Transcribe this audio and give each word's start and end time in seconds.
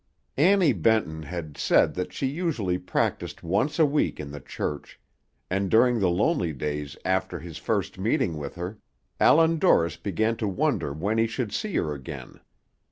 Annie 0.37 0.73
Benton 0.73 1.21
had 1.21 1.57
said 1.57 1.93
that 1.93 2.11
she 2.11 2.25
usually 2.25 2.79
practised 2.79 3.43
once 3.43 3.77
a 3.77 3.85
week 3.85 4.19
in 4.19 4.31
the 4.31 4.39
church; 4.39 4.99
and 5.47 5.69
during 5.69 5.99
the 5.99 6.09
lonely 6.09 6.53
days 6.53 6.97
after 7.05 7.37
his 7.39 7.59
first 7.59 7.99
meeting 7.99 8.37
with 8.37 8.55
her, 8.55 8.79
Allan 9.19 9.59
Dorris 9.59 9.97
began 9.97 10.37
to 10.37 10.47
wonder 10.47 10.91
when 10.91 11.19
he 11.19 11.27
should 11.27 11.53
see 11.53 11.75
her 11.75 11.93
again. 11.93 12.39